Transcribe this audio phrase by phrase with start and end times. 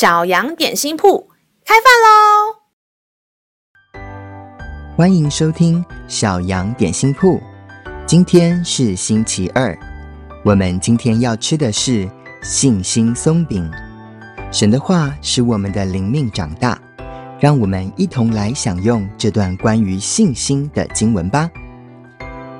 [0.00, 1.28] 小羊点心铺
[1.62, 2.56] 开饭喽！
[4.96, 7.38] 欢迎收听小羊点心铺。
[8.06, 9.78] 今天是星期二，
[10.42, 12.10] 我们今天要吃的是
[12.40, 13.70] 信心松饼。
[14.50, 16.80] 神的话使我们的灵命长大，
[17.38, 21.50] 让我们一同来享用这段关于信心的经文吧。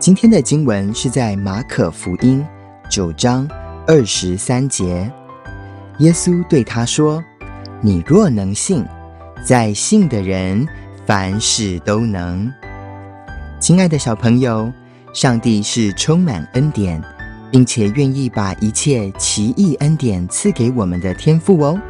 [0.00, 2.44] 今天的经文是在马可福音
[2.90, 3.48] 九章
[3.86, 5.08] 二十三节。
[6.00, 7.20] 耶稣对他说
[7.80, 8.84] ：“你若能信，
[9.44, 10.66] 在信的人
[11.06, 12.52] 凡事都能。”
[13.60, 14.72] 亲爱的小朋友，
[15.12, 17.02] 上帝是充满恩典，
[17.50, 21.80] 并且愿意把一切奇异恩典赐给我们的天赋哦。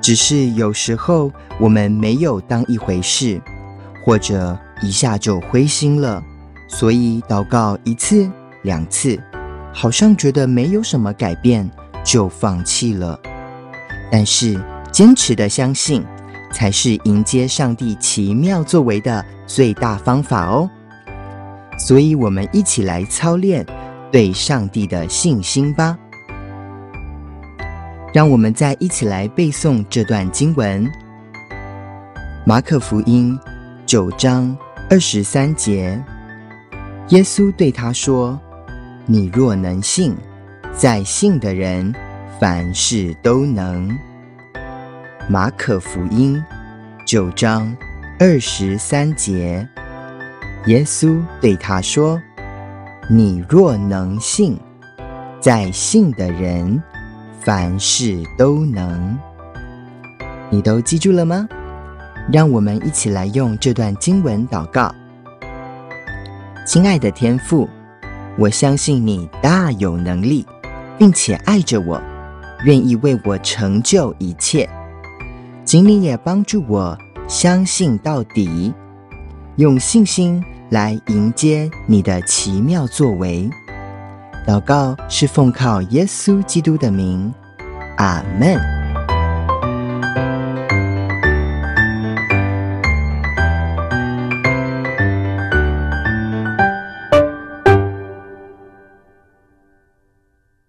[0.00, 3.40] 只是有时候我们没有当一回事，
[4.04, 6.22] 或者一下就灰心了，
[6.68, 8.30] 所以祷告一次
[8.62, 9.22] 两次，
[9.72, 11.70] 好像觉得没有什么改变。
[12.04, 13.16] 就放弃了，
[14.10, 14.60] 但是
[14.92, 16.04] 坚持的相信，
[16.52, 20.70] 才是迎接上帝奇妙作为的最大方法哦。
[21.78, 23.66] 所以，我们一起来操练
[24.12, 25.98] 对上帝的信心吧。
[28.12, 30.86] 让我们再一起来背诵这段经文：
[32.44, 33.36] 马可福音
[33.86, 34.54] 九章
[34.90, 35.98] 二十三节，
[37.08, 38.38] 耶稣对他说
[39.06, 40.14] ：“你若能信。”
[40.74, 41.94] 在信的人，
[42.40, 43.90] 凡事都能。
[45.32, 46.38] 马可福音
[47.06, 47.74] 九章
[48.18, 49.66] 二十三节，
[50.66, 52.20] 耶稣对他说
[53.08, 54.60] ：“你若能信，
[55.40, 56.82] 在信的人，
[57.40, 59.18] 凡事都能。”
[60.52, 61.48] 你都记住了吗？
[62.30, 64.94] 让我们一起来用这段经文祷告。
[66.66, 67.66] 亲爱的天父，
[68.36, 70.46] 我相信你大有能力。
[70.98, 71.98] 并且爱着我，
[72.66, 74.68] 愿意为我成就一切。
[75.72, 76.94] 请你也帮助我
[77.26, 78.74] 相信到底，
[79.56, 83.48] 用信心来迎接你的奇妙作为。
[84.46, 87.32] 祷告是奉靠耶稣基督的名，
[87.96, 88.81] 阿门。